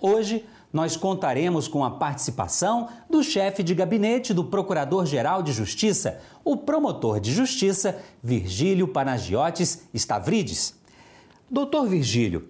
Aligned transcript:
Hoje, 0.00 0.46
nós 0.72 0.96
contaremos 0.96 1.68
com 1.68 1.84
a 1.84 1.90
participação 1.90 2.88
do 3.10 3.22
chefe 3.22 3.62
de 3.62 3.74
gabinete 3.74 4.32
do 4.32 4.44
Procurador-Geral 4.44 5.42
de 5.42 5.52
Justiça, 5.52 6.20
o 6.42 6.56
promotor 6.56 7.20
de 7.20 7.32
justiça 7.32 7.98
Virgílio 8.22 8.88
Panagiotis 8.88 9.86
Stavrides. 9.92 10.74
Doutor 11.50 11.86
Virgílio, 11.86 12.48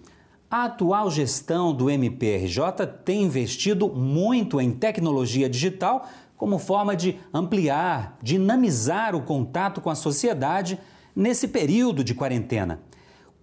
a 0.48 0.66
atual 0.66 1.10
gestão 1.10 1.74
do 1.74 1.90
MPRJ 1.90 2.86
tem 3.04 3.22
investido 3.22 3.88
muito 3.88 4.60
em 4.60 4.70
tecnologia 4.70 5.48
digital 5.48 6.06
como 6.36 6.58
forma 6.58 6.94
de 6.94 7.18
ampliar, 7.34 8.16
dinamizar 8.22 9.16
o 9.16 9.22
contato 9.22 9.80
com 9.80 9.90
a 9.90 9.94
sociedade 9.96 10.78
nesse 11.16 11.48
período 11.48 12.04
de 12.04 12.14
quarentena. 12.14 12.80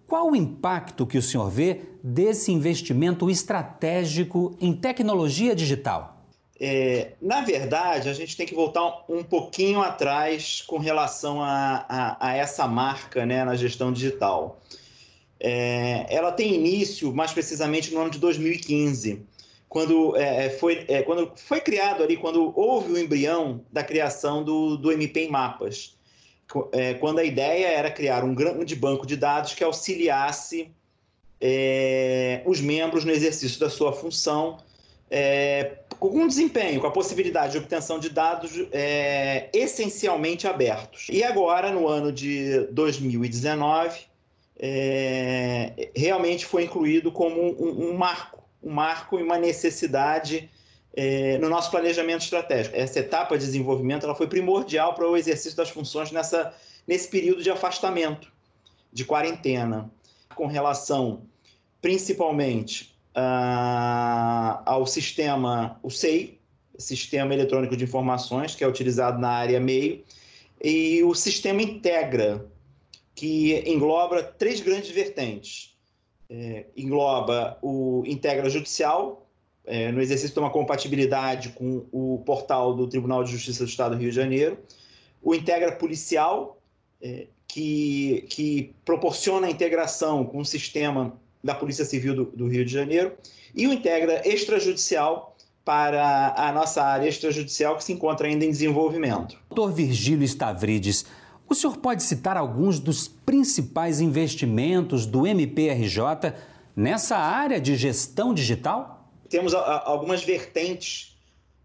Qual 0.07 0.31
o 0.31 0.35
impacto 0.35 1.05
que 1.05 1.17
o 1.17 1.21
senhor 1.21 1.49
vê 1.49 1.81
desse 2.01 2.49
investimento 2.49 3.29
estratégico 3.29 4.55
em 4.61 4.71
tecnologia 4.71 5.53
digital? 5.53 6.15
É, 6.59 7.11
na 7.21 7.41
verdade, 7.41 8.07
a 8.07 8.13
gente 8.13 8.35
tem 8.37 8.47
que 8.47 8.55
voltar 8.55 9.03
um 9.09 9.21
pouquinho 9.21 9.81
atrás 9.81 10.63
com 10.65 10.79
relação 10.79 11.41
a, 11.41 11.85
a, 11.89 12.29
a 12.29 12.35
essa 12.37 12.65
marca 12.65 13.25
né, 13.25 13.43
na 13.43 13.55
gestão 13.55 13.91
digital. 13.91 14.59
É, 15.39 16.05
ela 16.09 16.31
tem 16.31 16.55
início, 16.55 17.13
mais 17.13 17.33
precisamente, 17.33 17.93
no 17.93 17.99
ano 17.99 18.09
de 18.09 18.17
2015, 18.17 19.21
quando, 19.67 20.15
é, 20.15 20.49
foi, 20.51 20.85
é, 20.87 21.03
quando 21.03 21.33
foi 21.35 21.59
criado 21.59 22.01
ali, 22.01 22.15
quando 22.15 22.53
houve 22.57 22.93
o 22.93 22.97
embrião 22.97 23.61
da 23.71 23.83
criação 23.83 24.41
do, 24.41 24.77
do 24.77 24.89
MP 24.89 25.25
em 25.25 25.29
Mapas 25.29 25.96
é, 26.71 26.93
quando 26.95 27.19
a 27.19 27.23
ideia 27.23 27.67
era 27.67 27.91
criar 27.91 28.23
um 28.23 28.33
grande 28.33 28.75
banco 28.75 29.05
de 29.05 29.15
dados 29.15 29.53
que 29.53 29.63
auxiliasse 29.63 30.71
é, 31.39 32.41
os 32.45 32.61
membros 32.61 33.03
no 33.05 33.11
exercício 33.11 33.59
da 33.59 33.69
sua 33.69 33.93
função 33.93 34.57
é, 35.09 35.77
com 35.99 36.09
um 36.09 36.27
desempenho, 36.27 36.79
com 36.79 36.87
a 36.87 36.91
possibilidade 36.91 37.53
de 37.53 37.57
obtenção 37.57 37.99
de 37.99 38.09
dados 38.09 38.51
é, 38.71 39.49
essencialmente 39.53 40.47
abertos. 40.47 41.07
E 41.09 41.23
agora, 41.23 41.71
no 41.71 41.87
ano 41.87 42.11
de 42.11 42.67
2019, 42.71 44.01
é, 44.59 45.89
realmente 45.95 46.45
foi 46.45 46.63
incluído 46.63 47.11
como 47.11 47.41
um, 47.41 47.89
um 47.89 47.97
marco, 47.97 48.43
um 48.61 48.71
marco 48.71 49.19
e 49.19 49.23
uma 49.23 49.37
necessidade 49.37 50.49
é, 50.97 51.37
no 51.37 51.47
nosso 51.47 51.69
planejamento 51.69 52.23
estratégico. 52.23 52.75
Essa 52.75 52.99
etapa 52.99 53.37
de 53.37 53.45
desenvolvimento 53.45 54.03
ela 54.03 54.15
foi 54.15 54.25
primordial 54.25 54.95
para 54.95 55.07
o 55.07 55.15
exercício 55.15 55.55
das 55.55 55.69
funções 55.69 56.11
nessa, 56.11 56.51
nesse 56.87 57.07
período 57.07 57.43
de 57.43 57.51
afastamento, 57.51 58.33
de 58.91 59.05
quarentena, 59.05 59.91
com 60.33 60.47
relação 60.47 61.21
principalmente 61.79 62.97
uh, 63.15 64.59
ao 64.65 64.87
sistema, 64.87 65.79
o 65.83 65.91
SEI, 65.91 66.35
Sistema 66.79 67.33
Eletrônico 67.33 67.77
de 67.77 67.83
Informações, 67.83 68.55
que 68.55 68.63
é 68.63 68.67
utilizado 68.67 69.19
na 69.19 69.29
área 69.29 69.59
meio, 69.59 70.03
e 70.63 71.03
o 71.03 71.13
sistema 71.13 71.61
Integra, 71.61 72.45
que 73.13 73.63
engloba 73.67 74.23
três 74.23 74.61
grandes 74.61 74.89
vertentes. 74.89 75.75
É, 76.29 76.65
engloba 76.75 77.57
o 77.61 78.03
Integra 78.05 78.49
Judicial, 78.49 79.26
é, 79.67 79.91
no 79.91 80.01
exercício 80.01 80.33
de 80.33 80.39
uma 80.39 80.49
compatibilidade 80.49 81.49
com 81.49 81.85
o 81.91 82.23
portal 82.25 82.73
do 82.73 82.87
Tribunal 82.87 83.23
de 83.23 83.31
Justiça 83.31 83.63
do 83.63 83.69
Estado 83.69 83.95
do 83.95 84.01
Rio 84.01 84.09
de 84.09 84.15
Janeiro, 84.15 84.57
o 85.21 85.35
Integra 85.35 85.73
Policial, 85.73 86.57
é, 87.01 87.27
que, 87.47 88.25
que 88.29 88.73
proporciona 88.83 89.47
a 89.47 89.51
integração 89.51 90.25
com 90.25 90.39
o 90.39 90.45
sistema 90.45 91.13
da 91.43 91.53
Polícia 91.53 91.85
Civil 91.85 92.15
do, 92.15 92.25
do 92.25 92.47
Rio 92.47 92.65
de 92.65 92.71
Janeiro, 92.71 93.11
e 93.53 93.67
o 93.67 93.73
Integra 93.73 94.27
Extrajudicial, 94.27 95.35
para 95.67 96.33
a 96.37 96.49
nossa 96.53 96.81
área 96.81 97.09
extrajudicial 97.09 97.75
que 97.75 97.83
se 97.83 97.91
encontra 97.91 98.25
ainda 98.25 98.45
em 98.45 98.49
desenvolvimento. 98.49 99.37
Doutor 99.49 99.73
Virgílio 99.73 100.23
Stavrides, 100.23 101.05
o 101.49 101.53
senhor 101.53 101.75
pode 101.75 102.03
citar 102.03 102.37
alguns 102.37 102.79
dos 102.79 103.09
principais 103.09 103.99
investimentos 103.99 105.05
do 105.05 105.27
MPRJ 105.27 106.33
nessa 106.73 107.17
área 107.17 107.59
de 107.59 107.75
gestão 107.75 108.33
digital? 108.33 108.96
Temos 109.29 109.53
a, 109.53 109.59
a, 109.59 109.89
algumas 109.89 110.23
vertentes 110.23 111.17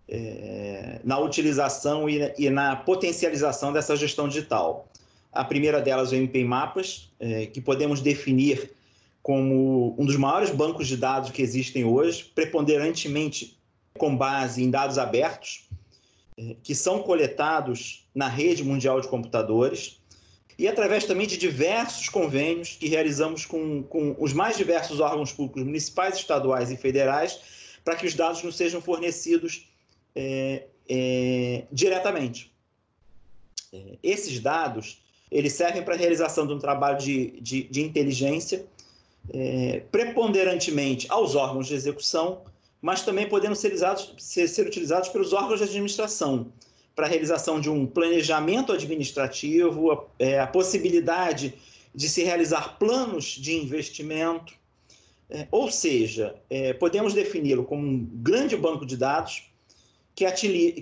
é, 0.09 1.01
na 1.05 1.19
utilização 1.19 2.09
e, 2.09 2.33
e, 2.39 2.51
na 2.51 2.77
potencialização 2.77 3.73
dessa 3.73 3.97
gestão 3.97 4.29
digital. 4.29 4.89
A 5.33 5.45
primeira 5.45 5.81
delas 5.81 6.13
é 6.13 6.17
o 6.17 6.19
MP 6.19 6.45
Mapas, 6.45 7.11
é, 7.19 7.47
que 7.47 7.61
podemos 7.61 8.01
definir 8.01 8.71
como 9.23 9.95
um 9.99 10.05
dos 10.05 10.17
maiores 10.17 10.51
bancos 10.51 10.89
de 10.89 10.97
dados 10.97 11.31
que 11.31 11.41
existem 11.41 11.85
hoje, 11.85 12.25
preponderantemente 12.35 13.57
com 13.97 14.17
base 14.17 14.63
em 14.63 14.71
dados 14.71 14.99
abertos, 14.99 15.69
é, 16.37 16.57
que 16.63 16.75
são 16.75 17.03
coletados 17.03 18.07
na 18.15 18.29
rede 18.29 18.65
mundial 18.65 19.01
de 19.01 19.09
computadores, 19.09 20.02
e 20.59 20.69
através 20.69 21.05
também 21.05 21.27
de 21.27 21.37
diversos 21.37 22.09
convênios 22.09 22.77
que 22.79 22.89
realizamos 22.89 23.47
com, 23.47 23.83
com 23.83 24.15
os 24.19 24.33
mais 24.33 24.57
diversos 24.57 25.01
órgãos 25.01 25.33
públicos 25.33 25.63
municipais, 25.63 26.17
estaduais 26.17 26.71
e 26.71 26.77
federais, 26.77 27.41
para 27.85 27.97
que 27.97 28.07
os 28.07 28.15
dados 28.15 28.43
não 28.43 28.53
sejam 28.53 28.81
fornecidos 28.81 29.67
é, 30.15 30.65
é, 30.89 31.65
diretamente. 31.73 32.53
É, 33.73 33.99
esses 34.03 34.39
dados 34.41 35.03
eles 35.33 35.55
servem 35.55 35.83
para 35.83 35.95
a 35.95 35.97
realização 35.97 36.47
de 36.47 36.53
um 36.53 36.59
trabalho 36.59 36.99
de, 36.99 37.41
de, 37.41 37.63
de 37.65 37.81
inteligência, 37.81 38.67
é, 39.33 39.83
preponderantemente 39.91 41.07
aos 41.09 41.35
órgãos 41.35 41.67
de 41.67 41.75
execução, 41.75 42.43
mas 42.83 43.03
também 43.03 43.27
podendo 43.27 43.57
ser, 43.57 43.73
usados, 43.73 44.15
ser, 44.19 44.47
ser 44.47 44.67
utilizados 44.67 45.09
pelos 45.09 45.33
órgãos 45.33 45.59
de 45.59 45.65
administração, 45.65 46.53
para 46.95 47.07
a 47.07 47.09
realização 47.09 47.61
de 47.61 47.71
um 47.71 47.87
planejamento 47.87 48.73
administrativo, 48.73 49.93
a, 49.93 50.05
é, 50.19 50.41
a 50.41 50.47
possibilidade 50.47 51.55
de 51.95 52.09
se 52.09 52.23
realizar 52.23 52.79
planos 52.79 53.25
de 53.25 53.55
investimento, 53.55 54.55
é, 55.31 55.47
ou 55.51 55.71
seja, 55.71 56.35
é, 56.51 56.73
podemos 56.73 57.15
defini-lo 57.15 57.65
como 57.65 57.87
um 57.87 58.09
grande 58.15 58.57
banco 58.57 58.85
de 58.85 58.97
dados 58.97 59.51
que, 60.15 60.31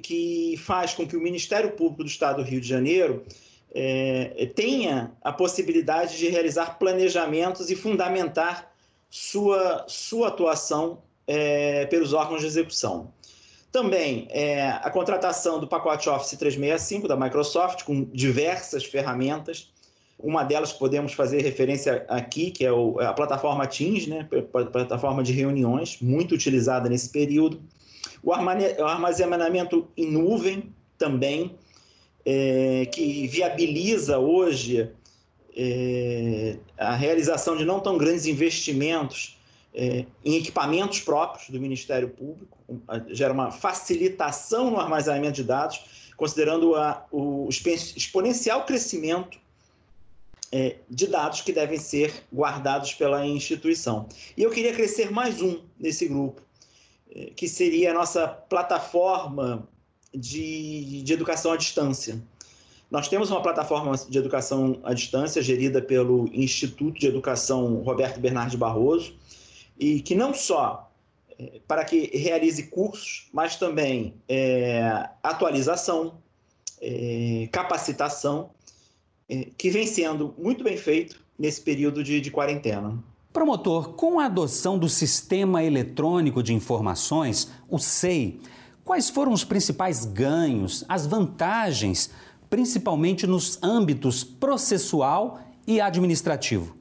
que, 0.00 0.56
faz 0.58 0.92
com 0.92 1.06
que 1.06 1.16
o 1.16 1.20
Ministério 1.20 1.70
Público 1.72 2.02
do 2.02 2.08
Estado 2.08 2.42
do 2.42 2.48
Rio 2.48 2.60
de 2.60 2.66
Janeiro 2.66 3.24
é, 3.72 4.50
tenha 4.54 5.12
a 5.22 5.32
possibilidade 5.32 6.18
de 6.18 6.28
realizar 6.28 6.78
planejamentos 6.78 7.70
e 7.70 7.76
fundamentar 7.76 8.72
sua, 9.08 9.84
sua 9.88 10.28
atuação 10.28 10.98
é, 11.26 11.86
pelos 11.86 12.12
órgãos 12.12 12.40
de 12.40 12.46
execução. 12.46 13.12
Também 13.72 14.26
é, 14.30 14.68
a 14.68 14.90
contratação 14.90 15.60
do 15.60 15.66
pacote 15.66 16.08
Office 16.08 16.36
365 16.36 17.06
da 17.06 17.16
Microsoft, 17.16 17.84
com 17.84 18.04
diversas 18.04 18.84
ferramentas. 18.84 19.72
Uma 20.18 20.42
delas 20.42 20.72
podemos 20.72 21.12
fazer 21.12 21.40
referência 21.40 22.04
aqui, 22.08 22.50
que 22.50 22.66
é 22.66 22.72
o, 22.72 22.98
a 23.00 23.12
plataforma 23.12 23.66
Teams, 23.66 24.06
né, 24.06 24.28
plataforma 24.72 25.22
de 25.22 25.32
reuniões, 25.32 25.98
muito 26.00 26.34
utilizada 26.34 26.88
nesse 26.88 27.10
período. 27.10 27.62
O 28.22 28.32
armazenamento 28.32 29.88
em 29.96 30.10
nuvem 30.10 30.74
também, 30.98 31.54
é, 32.26 32.86
que 32.92 33.26
viabiliza 33.28 34.18
hoje 34.18 34.90
é, 35.56 36.56
a 36.76 36.94
realização 36.94 37.56
de 37.56 37.64
não 37.64 37.80
tão 37.80 37.96
grandes 37.96 38.26
investimentos 38.26 39.39
é, 39.74 40.04
em 40.24 40.36
equipamentos 40.36 41.00
próprios 41.00 41.48
do 41.50 41.60
Ministério 41.60 42.08
Público, 42.08 42.58
gera 43.08 43.32
uma 43.32 43.50
facilitação 43.50 44.70
no 44.70 44.80
armazenamento 44.80 45.36
de 45.36 45.44
dados, 45.44 46.12
considerando 46.16 46.74
a, 46.74 47.06
o 47.10 47.48
exponencial 47.48 48.64
crescimento 48.64 49.38
é, 50.52 50.76
de 50.88 51.06
dados 51.06 51.40
que 51.40 51.52
devem 51.52 51.78
ser 51.78 52.12
guardados 52.32 52.94
pela 52.94 53.24
instituição. 53.26 54.06
E 54.36 54.42
eu 54.42 54.50
queria 54.50 54.74
crescer 54.74 55.10
mais 55.10 55.40
um 55.40 55.60
nesse 55.78 56.08
grupo, 56.08 56.42
é, 57.14 57.26
que 57.36 57.48
seria 57.48 57.92
a 57.92 57.94
nossa 57.94 58.26
plataforma 58.26 59.68
de, 60.12 61.02
de 61.02 61.12
educação 61.12 61.52
à 61.52 61.56
distância. 61.56 62.20
Nós 62.90 63.06
temos 63.06 63.30
uma 63.30 63.40
plataforma 63.40 63.96
de 63.96 64.18
educação 64.18 64.80
à 64.82 64.92
distância 64.92 65.40
gerida 65.40 65.80
pelo 65.80 66.28
Instituto 66.32 66.98
de 66.98 67.06
Educação 67.06 67.76
Roberto 67.76 68.18
Bernardo 68.18 68.58
Barroso, 68.58 69.14
e 69.80 70.02
que 70.02 70.14
não 70.14 70.34
só 70.34 70.92
é, 71.38 71.58
para 71.66 71.84
que 71.86 72.10
realize 72.16 72.64
cursos, 72.64 73.28
mas 73.32 73.56
também 73.56 74.14
é, 74.28 75.08
atualização, 75.22 76.18
é, 76.82 77.48
capacitação, 77.50 78.50
é, 79.26 79.48
que 79.56 79.70
vem 79.70 79.86
sendo 79.86 80.34
muito 80.36 80.62
bem 80.62 80.76
feito 80.76 81.18
nesse 81.38 81.62
período 81.62 82.04
de, 82.04 82.20
de 82.20 82.30
quarentena. 82.30 83.02
Promotor, 83.32 83.94
com 83.94 84.20
a 84.20 84.26
adoção 84.26 84.78
do 84.78 84.88
Sistema 84.88 85.64
Eletrônico 85.64 86.42
de 86.42 86.52
Informações, 86.52 87.50
o 87.68 87.78
SEI, 87.78 88.38
quais 88.84 89.08
foram 89.08 89.32
os 89.32 89.44
principais 89.44 90.04
ganhos, 90.04 90.84
as 90.88 91.06
vantagens, 91.06 92.10
principalmente 92.50 93.26
nos 93.26 93.58
âmbitos 93.62 94.24
processual 94.24 95.40
e 95.66 95.80
administrativo? 95.80 96.76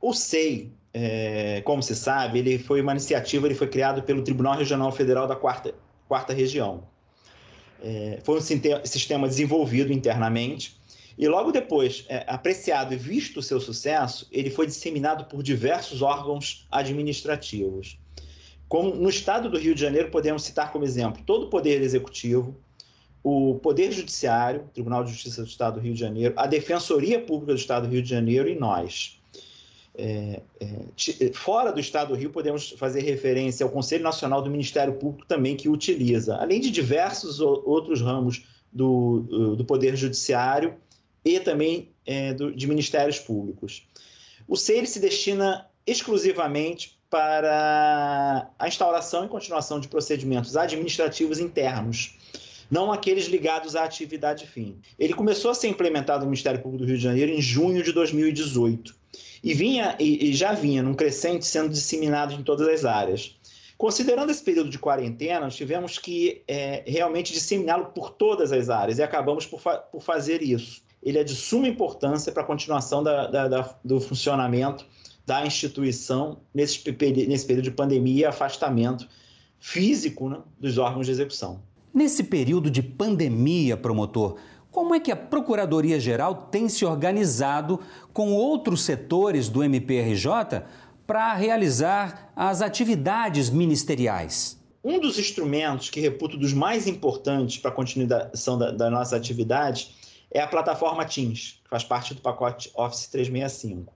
O 0.00 0.14
SEI 0.14 0.72
é, 0.92 1.62
como 1.62 1.82
se 1.82 1.94
sabe, 1.94 2.40
ele 2.40 2.58
foi 2.58 2.80
uma 2.80 2.92
iniciativa, 2.92 3.46
ele 3.46 3.54
foi 3.54 3.68
criado 3.68 4.02
pelo 4.02 4.22
Tribunal 4.22 4.56
Regional 4.56 4.90
Federal 4.92 5.26
da 5.26 5.36
Quarta, 5.36 5.74
Quarta 6.08 6.32
Região. 6.32 6.84
É, 7.82 8.18
foi 8.22 8.38
um 8.38 8.40
sistema 8.42 9.26
desenvolvido 9.26 9.92
internamente 9.92 10.80
e 11.20 11.28
logo 11.28 11.52
depois, 11.52 12.06
é, 12.08 12.24
apreciado 12.26 12.94
e 12.94 12.96
visto 12.96 13.40
o 13.40 13.42
seu 13.42 13.60
sucesso, 13.60 14.26
ele 14.32 14.48
foi 14.48 14.66
disseminado 14.66 15.26
por 15.26 15.42
diversos 15.42 16.00
órgãos 16.00 16.66
administrativos. 16.70 17.98
Como 18.66 18.94
no 18.94 19.10
estado 19.10 19.50
do 19.50 19.58
Rio 19.58 19.74
de 19.74 19.80
Janeiro, 19.82 20.10
podemos 20.10 20.42
citar 20.42 20.72
como 20.72 20.82
exemplo 20.82 21.22
todo 21.26 21.44
o 21.44 21.50
Poder 21.50 21.82
Executivo, 21.82 22.56
o 23.22 23.56
Poder 23.56 23.92
Judiciário, 23.92 24.70
Tribunal 24.72 25.04
de 25.04 25.10
Justiça 25.10 25.42
do 25.42 25.48
Estado 25.48 25.74
do 25.74 25.80
Rio 25.80 25.92
de 25.92 26.00
Janeiro, 26.00 26.32
a 26.38 26.46
Defensoria 26.46 27.20
Pública 27.20 27.52
do 27.52 27.58
Estado 27.58 27.86
do 27.86 27.92
Rio 27.92 28.02
de 28.02 28.08
Janeiro 28.08 28.48
e 28.48 28.54
nós. 28.54 29.19
É, 29.94 30.40
é, 30.60 31.32
fora 31.32 31.72
do 31.72 31.80
Estado 31.80 32.08
do 32.08 32.14
Rio, 32.14 32.30
podemos 32.30 32.70
fazer 32.70 33.00
referência 33.00 33.64
ao 33.64 33.70
Conselho 33.70 34.04
Nacional 34.04 34.40
do 34.40 34.50
Ministério 34.50 34.94
Público 34.94 35.26
também, 35.26 35.56
que 35.56 35.68
utiliza, 35.68 36.36
além 36.36 36.60
de 36.60 36.70
diversos 36.70 37.40
outros 37.40 38.00
ramos 38.00 38.44
do, 38.72 39.56
do 39.56 39.64
Poder 39.64 39.96
Judiciário 39.96 40.74
e 41.24 41.40
também 41.40 41.88
é, 42.06 42.32
do, 42.32 42.52
de 42.52 42.66
Ministérios 42.66 43.18
Públicos. 43.18 43.86
O 44.46 44.56
SEIR 44.56 44.86
se 44.86 45.00
destina 45.00 45.66
exclusivamente 45.86 46.98
para 47.10 48.48
a 48.58 48.68
instauração 48.68 49.24
e 49.24 49.28
continuação 49.28 49.80
de 49.80 49.88
procedimentos 49.88 50.56
administrativos 50.56 51.40
internos 51.40 52.16
não 52.70 52.92
aqueles 52.92 53.26
ligados 53.26 53.74
à 53.74 53.82
atividade 53.82 54.46
fim. 54.46 54.78
Ele 54.96 55.12
começou 55.12 55.50
a 55.50 55.54
ser 55.54 55.66
implementado 55.66 56.20
no 56.20 56.30
Ministério 56.30 56.62
Público 56.62 56.84
do 56.84 56.86
Rio 56.86 56.96
de 56.96 57.02
Janeiro 57.02 57.32
em 57.32 57.42
junho 57.42 57.82
de 57.82 57.92
2018 57.92 58.94
e 59.42 59.54
vinha 59.54 59.96
e, 59.98 60.32
já 60.32 60.52
vinha 60.52 60.82
num 60.82 60.94
crescente 60.94 61.46
sendo 61.46 61.70
disseminado 61.70 62.34
em 62.34 62.42
todas 62.42 62.68
as 62.68 62.84
áreas. 62.84 63.36
Considerando 63.76 64.30
esse 64.30 64.42
período 64.42 64.68
de 64.68 64.78
quarentena, 64.78 65.40
nós 65.40 65.56
tivemos 65.56 65.98
que 65.98 66.42
é, 66.46 66.82
realmente 66.86 67.32
disseminá-lo 67.32 67.86
por 67.86 68.10
todas 68.10 68.52
as 68.52 68.68
áreas 68.68 68.98
e 68.98 69.02
acabamos 69.02 69.46
por, 69.46 69.58
fa 69.58 69.78
por 69.78 70.02
fazer 70.02 70.42
isso. 70.42 70.82
Ele 71.02 71.18
é 71.18 71.24
de 71.24 71.34
suma 71.34 71.66
importância 71.66 72.30
para 72.30 72.42
a 72.42 72.46
continuação 72.46 73.02
da, 73.02 73.26
da, 73.26 73.48
da, 73.48 73.74
do 73.82 73.98
funcionamento 73.98 74.84
da 75.24 75.46
instituição 75.46 76.40
nesse, 76.52 76.82
nesse 77.26 77.46
período 77.46 77.64
de 77.64 77.70
pandemia 77.70 78.20
e 78.20 78.24
afastamento 78.26 79.08
físico 79.58 80.28
né, 80.28 80.38
dos 80.58 80.76
órgãos 80.76 81.06
de 81.06 81.12
execução. 81.12 81.62
Nesse 81.92 82.24
período 82.24 82.70
de 82.70 82.82
pandemia, 82.82 83.76
promotor, 83.76 84.36
como 84.70 84.94
é 84.94 85.00
que 85.00 85.10
a 85.10 85.16
Procuradoria-Geral 85.16 86.48
tem 86.50 86.68
se 86.68 86.84
organizado 86.84 87.80
com 88.12 88.32
outros 88.32 88.82
setores 88.82 89.48
do 89.48 89.64
MPRJ 89.64 90.62
para 91.06 91.34
realizar 91.34 92.32
as 92.36 92.62
atividades 92.62 93.50
ministeriais? 93.50 94.58
Um 94.82 94.98
dos 94.98 95.18
instrumentos 95.18 95.90
que 95.90 96.00
reputo 96.00 96.38
dos 96.38 96.52
mais 96.52 96.86
importantes 96.86 97.58
para 97.58 97.70
a 97.70 97.74
continuação 97.74 98.56
da, 98.56 98.70
da 98.70 98.90
nossa 98.90 99.16
atividade 99.16 99.94
é 100.30 100.40
a 100.40 100.46
plataforma 100.46 101.04
Teams, 101.04 101.60
que 101.64 101.68
faz 101.68 101.82
parte 101.82 102.14
do 102.14 102.20
pacote 102.20 102.70
Office 102.74 103.08
365. 103.08 103.92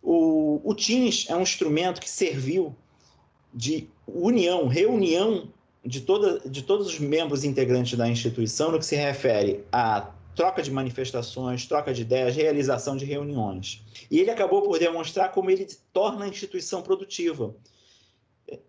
O, 0.00 0.60
o 0.64 0.74
Teams 0.74 1.26
é 1.28 1.36
um 1.36 1.42
instrumento 1.42 2.00
que 2.00 2.08
serviu 2.08 2.74
de 3.52 3.88
união, 4.06 4.66
reunião 4.68 5.52
de, 5.84 6.00
toda, 6.00 6.40
de 6.48 6.62
todos 6.62 6.86
os 6.86 6.98
membros 6.98 7.44
integrantes 7.44 7.98
da 7.98 8.08
instituição 8.08 8.70
no 8.70 8.78
que 8.78 8.86
se 8.86 8.96
refere 8.96 9.64
à 9.72 10.10
troca 10.34 10.62
de 10.62 10.70
manifestações, 10.70 11.66
troca 11.66 11.92
de 11.92 12.02
ideias, 12.02 12.34
realização 12.34 12.96
de 12.96 13.04
reuniões. 13.04 13.82
E 14.10 14.18
ele 14.18 14.30
acabou 14.30 14.62
por 14.62 14.78
demonstrar 14.78 15.32
como 15.32 15.50
ele 15.50 15.66
torna 15.92 16.24
a 16.24 16.28
instituição 16.28 16.82
produtiva. 16.82 17.54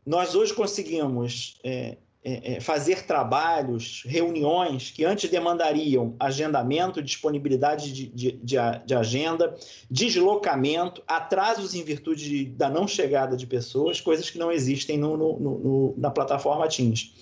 Nós 0.05 0.35
hoje 0.35 0.53
conseguimos 0.53 1.57
é, 1.63 1.97
é, 2.25 2.53
é, 2.53 2.59
fazer 2.61 3.05
trabalhos, 3.05 4.03
reuniões 4.05 4.91
que 4.91 5.03
antes 5.03 5.29
demandariam 5.29 6.15
agendamento, 6.17 7.01
disponibilidade 7.01 7.91
de, 7.91 8.07
de, 8.07 8.31
de, 8.31 8.55
de 8.85 8.95
agenda, 8.95 9.53
deslocamento, 9.91 11.03
atrasos 11.05 11.75
em 11.75 11.83
virtude 11.83 12.29
de, 12.29 12.45
da 12.45 12.69
não 12.69 12.87
chegada 12.87 13.35
de 13.35 13.45
pessoas, 13.45 13.99
coisas 13.99 14.29
que 14.29 14.37
não 14.37 14.51
existem 14.51 14.97
no, 14.97 15.17
no, 15.17 15.39
no, 15.39 15.93
na 15.97 16.09
plataforma 16.09 16.67
Teams. 16.69 17.13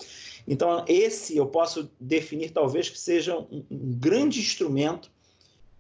Então, 0.48 0.86
esse 0.88 1.36
eu 1.36 1.48
posso 1.48 1.90
definir 2.00 2.52
talvez 2.52 2.88
que 2.88 3.00
seja 3.00 3.36
um, 3.38 3.64
um 3.72 3.94
grande 4.00 4.40
instrumento 4.40 5.10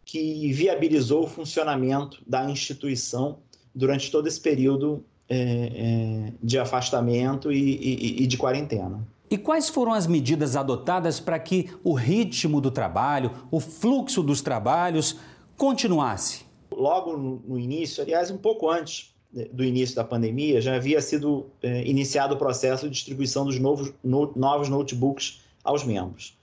que 0.03 0.51
viabilizou 0.51 1.25
o 1.25 1.27
funcionamento 1.27 2.23
da 2.25 2.49
instituição 2.49 3.39
durante 3.73 4.09
todo 4.11 4.27
esse 4.27 4.41
período 4.41 5.05
é, 5.33 5.37
é, 5.37 6.33
de 6.43 6.59
afastamento 6.59 7.53
e, 7.53 7.57
e, 7.57 8.23
e 8.23 8.27
de 8.27 8.37
quarentena. 8.37 9.07
E 9.29 9.37
quais 9.37 9.69
foram 9.69 9.93
as 9.93 10.05
medidas 10.05 10.57
adotadas 10.57 11.21
para 11.21 11.39
que 11.39 11.69
o 11.85 11.93
ritmo 11.93 12.59
do 12.59 12.69
trabalho, 12.69 13.31
o 13.49 13.61
fluxo 13.61 14.21
dos 14.21 14.41
trabalhos 14.41 15.17
continuasse? 15.55 16.43
Logo 16.69 17.15
no 17.15 17.57
início, 17.57 18.03
aliás, 18.03 18.29
um 18.29 18.37
pouco 18.37 18.69
antes 18.69 19.15
do 19.53 19.63
início 19.63 19.95
da 19.95 20.03
pandemia, 20.03 20.59
já 20.59 20.75
havia 20.75 21.01
sido 21.01 21.45
é, 21.63 21.87
iniciado 21.87 22.35
o 22.35 22.37
processo 22.37 22.89
de 22.89 22.93
distribuição 22.93 23.45
dos 23.45 23.57
novos, 23.57 23.93
no, 24.03 24.33
novos 24.35 24.67
notebooks 24.67 25.39
aos 25.63 25.85
membros. 25.85 26.37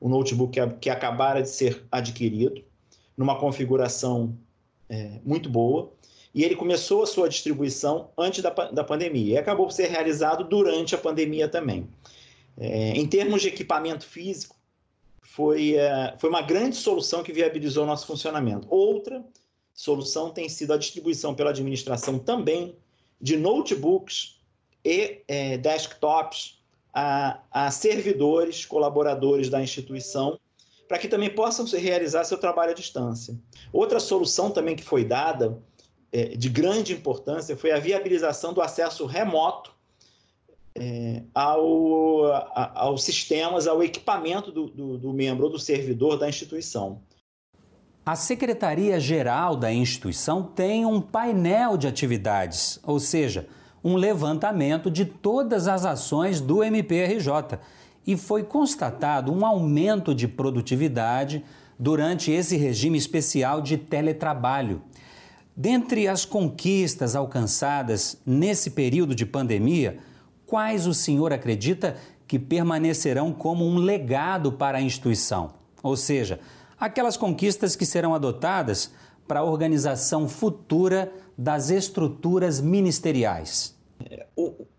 O 0.00 0.08
notebook 0.08 0.58
que, 0.58 0.66
que 0.80 0.88
acabara 0.88 1.42
de 1.42 1.50
ser 1.50 1.84
adquirido, 1.92 2.62
numa 3.14 3.38
configuração 3.38 4.34
é, 4.88 5.20
muito 5.22 5.50
boa, 5.50 5.92
e 6.34 6.44
ele 6.44 6.54
começou 6.54 7.02
a 7.02 7.06
sua 7.06 7.28
distribuição 7.28 8.10
antes 8.16 8.42
da, 8.42 8.50
da 8.50 8.84
pandemia 8.84 9.34
e 9.34 9.38
acabou 9.38 9.66
por 9.66 9.72
ser 9.72 9.88
realizado 9.88 10.44
durante 10.44 10.94
a 10.94 10.98
pandemia 10.98 11.48
também. 11.48 11.88
É, 12.56 12.90
em 12.90 13.06
termos 13.06 13.42
de 13.42 13.48
equipamento 13.48 14.06
físico, 14.06 14.56
foi, 15.22 15.74
é, 15.74 16.14
foi 16.18 16.28
uma 16.28 16.42
grande 16.42 16.76
solução 16.76 17.22
que 17.22 17.32
viabilizou 17.32 17.86
nosso 17.86 18.06
funcionamento. 18.06 18.66
Outra 18.70 19.24
solução 19.72 20.30
tem 20.30 20.48
sido 20.48 20.72
a 20.72 20.76
distribuição 20.76 21.34
pela 21.34 21.50
administração 21.50 22.18
também 22.18 22.76
de 23.20 23.36
notebooks 23.36 24.40
e 24.84 25.22
é, 25.26 25.56
desktops 25.58 26.60
a, 26.92 27.40
a 27.50 27.70
servidores, 27.70 28.64
colaboradores 28.64 29.48
da 29.48 29.62
instituição, 29.62 30.38
para 30.88 30.98
que 30.98 31.06
também 31.06 31.30
possam 31.30 31.64
realizar 31.66 32.24
seu 32.24 32.36
trabalho 32.36 32.72
à 32.72 32.74
distância. 32.74 33.38
Outra 33.72 34.00
solução 34.00 34.50
também 34.50 34.74
que 34.74 34.82
foi 34.82 35.04
dada 35.04 35.62
de 36.36 36.48
grande 36.48 36.92
importância 36.92 37.56
foi 37.56 37.70
a 37.70 37.78
viabilização 37.78 38.52
do 38.52 38.60
acesso 38.60 39.06
remoto 39.06 39.72
é, 40.74 41.22
ao, 41.34 42.26
a, 42.26 42.72
aos 42.74 43.02
sistemas, 43.02 43.66
ao 43.66 43.82
equipamento 43.82 44.50
do, 44.50 44.66
do, 44.66 44.98
do 44.98 45.12
membro 45.12 45.46
ou 45.46 45.52
do 45.52 45.58
servidor 45.58 46.18
da 46.18 46.28
instituição. 46.28 47.00
A 48.04 48.16
Secretaria-Geral 48.16 49.56
da 49.56 49.72
instituição 49.72 50.42
tem 50.42 50.86
um 50.86 51.00
painel 51.00 51.76
de 51.76 51.86
atividades, 51.86 52.80
ou 52.82 52.98
seja, 52.98 53.46
um 53.84 53.94
levantamento 53.94 54.90
de 54.90 55.04
todas 55.04 55.68
as 55.68 55.84
ações 55.84 56.40
do 56.40 56.62
MPRJ. 56.62 57.58
E 58.06 58.16
foi 58.16 58.42
constatado 58.42 59.32
um 59.32 59.44
aumento 59.44 60.14
de 60.14 60.26
produtividade 60.26 61.44
durante 61.78 62.30
esse 62.30 62.56
regime 62.56 62.96
especial 62.96 63.60
de 63.60 63.76
teletrabalho. 63.76 64.82
Dentre 65.62 66.08
as 66.08 66.24
conquistas 66.24 67.14
alcançadas 67.14 68.16
nesse 68.24 68.70
período 68.70 69.14
de 69.14 69.26
pandemia, 69.26 69.98
quais 70.46 70.86
o 70.86 70.94
senhor 70.94 71.34
acredita 71.34 71.98
que 72.26 72.38
permanecerão 72.38 73.30
como 73.30 73.66
um 73.66 73.76
legado 73.76 74.52
para 74.52 74.78
a 74.78 74.80
instituição? 74.80 75.52
Ou 75.82 75.98
seja, 75.98 76.40
aquelas 76.78 77.14
conquistas 77.14 77.76
que 77.76 77.84
serão 77.84 78.14
adotadas 78.14 78.90
para 79.28 79.40
a 79.40 79.44
organização 79.44 80.26
futura 80.26 81.12
das 81.36 81.68
estruturas 81.68 82.58
ministeriais. 82.58 83.76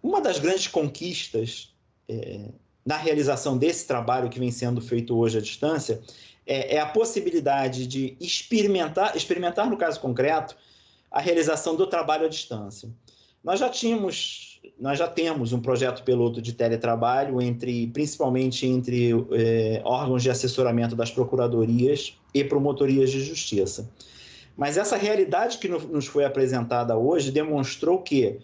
Uma 0.01 0.19
das 0.19 0.39
grandes 0.39 0.67
conquistas 0.67 1.75
é, 2.09 2.50
na 2.83 2.97
realização 2.97 3.55
desse 3.55 3.85
trabalho 3.85 4.31
que 4.31 4.39
vem 4.39 4.50
sendo 4.50 4.81
feito 4.81 5.15
hoje 5.15 5.38
à 5.38 5.41
distância 5.41 6.01
é, 6.43 6.77
é 6.77 6.79
a 6.79 6.88
possibilidade 6.88 7.85
de 7.85 8.17
experimentar, 8.19 9.15
experimentar 9.15 9.69
no 9.69 9.77
caso 9.77 10.00
concreto, 10.00 10.57
a 11.11 11.19
realização 11.19 11.75
do 11.75 11.85
trabalho 11.85 12.25
à 12.25 12.29
distância. 12.29 12.89
Nós 13.43 13.59
já 13.59 13.69
tínhamos, 13.69 14.61
nós 14.79 14.97
já 14.97 15.07
temos 15.07 15.51
um 15.51 15.59
projeto 15.59 16.03
piloto 16.03 16.41
de 16.41 16.53
teletrabalho 16.53 17.41
entre, 17.41 17.87
principalmente 17.87 18.65
entre 18.65 19.11
eh, 19.31 19.81
órgãos 19.83 20.23
de 20.23 20.29
assessoramento 20.29 20.95
das 20.95 21.11
procuradorias 21.11 22.17
e 22.33 22.43
promotorias 22.43 23.11
de 23.11 23.23
justiça. 23.23 23.89
Mas 24.55 24.77
essa 24.77 24.95
realidade 24.95 25.57
que 25.57 25.67
nos 25.67 26.05
foi 26.05 26.23
apresentada 26.23 26.95
hoje 26.95 27.31
demonstrou 27.31 28.01
que 28.01 28.39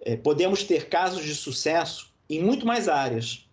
eh, 0.00 0.16
podemos 0.16 0.62
ter 0.62 0.88
casos 0.88 1.24
de 1.24 1.34
sucesso 1.34 2.12
em 2.28 2.42
muito 2.42 2.66
mais 2.66 2.86
áreas. 2.86 3.48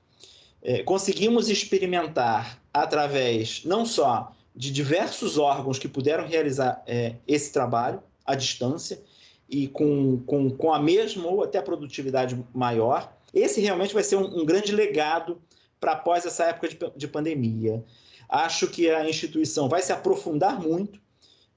Eh, 0.62 0.84
conseguimos 0.84 1.50
experimentar 1.50 2.62
através 2.74 3.64
não 3.64 3.86
só 3.86 4.34
de 4.54 4.70
diversos 4.72 5.38
órgãos 5.38 5.80
que 5.80 5.88
puderam 5.88 6.28
realizar 6.28 6.84
esse 7.26 7.54
trabalho, 7.54 8.04
à 8.32 8.36
distância 8.36 9.02
e 9.50 9.68
com, 9.68 10.20
com, 10.26 10.50
com 10.50 10.74
a 10.74 10.80
mesma 10.80 11.28
ou 11.28 11.44
até 11.44 11.62
produtividade 11.62 12.42
maior. 12.54 13.14
Esse 13.34 13.60
realmente 13.60 13.94
vai 13.94 14.04
ser 14.04 14.16
um, 14.16 14.42
um 14.42 14.46
grande 14.46 14.72
legado 14.72 15.42
para 15.80 15.94
após 15.94 16.26
essa 16.26 16.46
época 16.46 16.70
de, 16.70 16.78
de, 16.96 17.08
pandemia. 17.08 17.84
Acho 18.30 18.68
que 18.68 18.90
a 18.90 19.08
instituição 19.10 19.68
vai 19.68 19.82
se 19.82 19.92
aprofundar 19.92 20.62
muito 20.62 21.02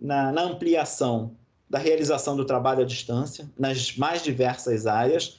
na, 0.01 0.33
na 0.33 0.43
ampliação 0.43 1.37
da 1.69 1.79
realização 1.79 2.37
do 2.37 2.45
trabalho 2.45 2.83
à 2.83 2.85
distância, 2.85 3.51
nas 3.59 3.97
mais 3.97 4.23
diversas 4.23 4.87
áreas, 4.87 5.39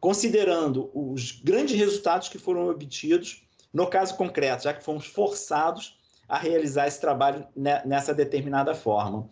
considerando 0.00 0.90
os 0.94 1.32
grandes 1.32 1.76
resultados 1.76 2.28
que 2.28 2.38
foram 2.38 2.68
obtidos, 2.68 3.42
no 3.72 3.86
caso 3.86 4.16
concreto, 4.16 4.64
já 4.64 4.74
que 4.74 4.84
fomos 4.84 5.06
forçados 5.06 5.98
a 6.28 6.38
realizar 6.38 6.86
esse 6.86 7.00
trabalho 7.00 7.46
nessa 7.56 8.14
determinada 8.14 8.74
forma. 8.74 9.28